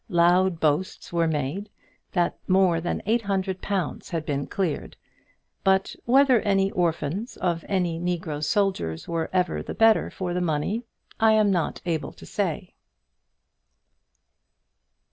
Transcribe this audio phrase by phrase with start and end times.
[0.09, 1.69] Loud boasts were made
[2.13, 4.97] that more than eight hundred pounds had been cleared;
[5.63, 10.85] but whether any orphans of any negro soldiers were ever the better for the money
[11.19, 12.73] I am not able to say.